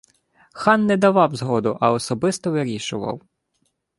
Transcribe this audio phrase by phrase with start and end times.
[0.53, 3.21] Хан не давав згоду, а особисто вирішував!–